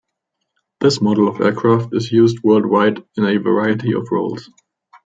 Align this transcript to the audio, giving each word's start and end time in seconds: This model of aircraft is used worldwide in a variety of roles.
This 0.79 0.99
model 0.99 1.27
of 1.27 1.41
aircraft 1.41 1.93
is 1.93 2.11
used 2.11 2.39
worldwide 2.43 3.03
in 3.17 3.23
a 3.23 3.37
variety 3.37 3.93
of 3.93 4.07
roles. 4.09 4.49